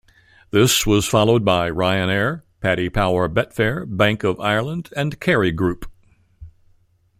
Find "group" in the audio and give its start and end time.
5.51-5.85